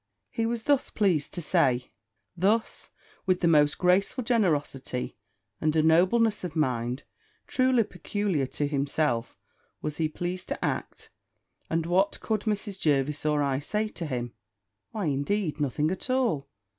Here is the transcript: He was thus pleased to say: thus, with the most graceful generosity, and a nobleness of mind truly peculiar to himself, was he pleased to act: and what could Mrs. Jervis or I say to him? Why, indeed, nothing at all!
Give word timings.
He 0.31 0.47
was 0.47 0.63
thus 0.63 0.89
pleased 0.89 1.31
to 1.35 1.43
say: 1.43 1.91
thus, 2.35 2.89
with 3.27 3.41
the 3.41 3.47
most 3.47 3.77
graceful 3.77 4.23
generosity, 4.23 5.15
and 5.61 5.75
a 5.75 5.83
nobleness 5.83 6.43
of 6.43 6.55
mind 6.55 7.03
truly 7.45 7.83
peculiar 7.83 8.47
to 8.47 8.65
himself, 8.67 9.37
was 9.79 9.97
he 9.97 10.09
pleased 10.09 10.47
to 10.47 10.65
act: 10.65 11.11
and 11.69 11.85
what 11.85 12.19
could 12.19 12.41
Mrs. 12.49 12.79
Jervis 12.79 13.27
or 13.27 13.43
I 13.43 13.59
say 13.59 13.89
to 13.89 14.07
him? 14.07 14.33
Why, 14.89 15.05
indeed, 15.05 15.59
nothing 15.59 15.91
at 15.91 16.09
all! 16.09 16.49